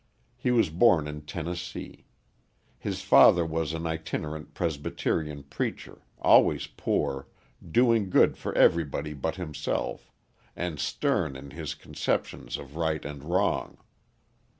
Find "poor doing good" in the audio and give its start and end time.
6.65-8.35